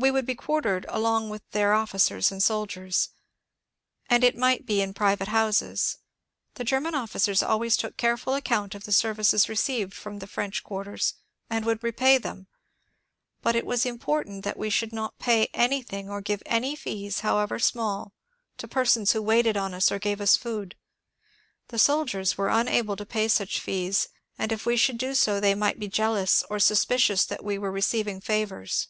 We 0.00 0.12
would 0.12 0.26
be 0.26 0.36
quar 0.36 0.62
tered 0.62 0.84
along 0.86 1.28
with 1.28 1.42
their 1.50 1.72
officers 1.74 2.30
and 2.30 2.40
soldiers, 2.40 3.08
and 4.08 4.22
it 4.22 4.36
might 4.36 4.64
be 4.64 4.80
in 4.80 4.94
private 4.94 5.26
houses; 5.26 5.96
the 6.54 6.62
German 6.62 6.94
officers 6.94 7.42
always 7.42 7.76
took 7.76 7.96
careful 7.96 8.34
account 8.34 8.76
of 8.76 8.84
the 8.84 8.92
services 8.92 9.48
received 9.48 9.92
from 9.92 10.20
the 10.20 10.28
French 10.28 10.62
quarters, 10.62 11.14
and 11.50 11.64
would 11.64 11.82
repay 11.82 12.16
them; 12.16 12.46
but 13.42 13.56
it 13.56 13.66
was 13.66 13.84
important 13.84 14.44
that 14.44 14.56
we 14.56 14.70
should 14.70 14.92
not 14.92 15.18
pay 15.18 15.48
anything 15.52 16.08
or 16.08 16.20
give 16.20 16.44
any 16.46 16.76
fees, 16.76 17.20
however 17.20 17.58
small, 17.58 18.12
to 18.56 18.68
persons 18.68 19.10
who 19.10 19.20
waited 19.22 19.56
on 19.56 19.74
us 19.74 19.90
or 19.90 19.98
gave 19.98 20.20
us 20.20 20.36
food; 20.36 20.76
the 21.68 21.78
soldiers 21.78 22.38
were 22.38 22.50
unable 22.50 22.94
228 22.94 23.22
MONCDRE 23.24 23.34
DANIEL 23.34 23.34
CONWAY 23.34 23.88
to 23.88 23.94
pay 23.94 23.94
such 23.96 24.08
fees, 24.08 24.08
and 24.38 24.52
if 24.52 24.64
we 24.64 24.76
should 24.76 24.96
do 24.98 25.12
so 25.12 25.40
they 25.40 25.56
might 25.56 25.80
be 25.80 25.88
jealoas 25.88 26.44
or 26.48 26.60
suspicious 26.60 27.24
that 27.24 27.42
we 27.42 27.58
were 27.58 27.72
receiving 27.72 28.20
favours. 28.20 28.86